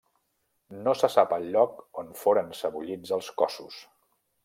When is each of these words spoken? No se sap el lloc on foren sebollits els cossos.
No 0.87 0.95
se 1.01 1.09
sap 1.17 1.35
el 1.37 1.45
lloc 1.57 1.85
on 2.05 2.11
foren 2.25 2.53
sebollits 2.65 3.15
els 3.19 3.33
cossos. 3.43 3.83